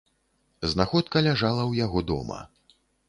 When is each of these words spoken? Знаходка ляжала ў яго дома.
Знаходка 0.71 1.23
ляжала 1.27 1.61
ў 1.67 1.73
яго 1.85 1.99
дома. 2.13 2.39